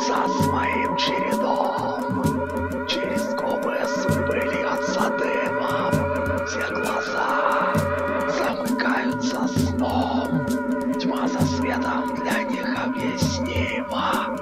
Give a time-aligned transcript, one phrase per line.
[0.00, 2.86] сольются своим чередом.
[2.86, 7.74] Через губы судьбы льется дымом, все глаза
[8.38, 10.46] замыкаются сном.
[10.98, 14.36] Тьма за светом для них объяснима.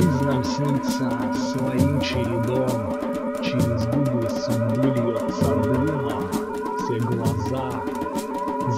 [0.00, 2.96] Жизнь нам снится своим чередом,
[3.42, 6.26] Через губы судьбы льется дымом,
[6.78, 7.82] Все глаза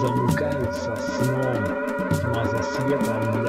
[0.01, 1.63] замыкаются сном,
[2.19, 3.42] Тьма за светом